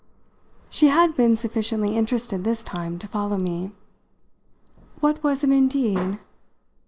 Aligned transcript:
She 0.71 0.87
had 0.87 1.15
been 1.15 1.35
sufficiently 1.35 1.95
interested 1.95 2.43
this 2.43 2.63
time 2.63 2.97
to 2.97 3.07
follow 3.07 3.37
me. 3.37 3.71
"What 4.99 5.21
was 5.21 5.43
it 5.43 5.51
indeed?" 5.51 6.17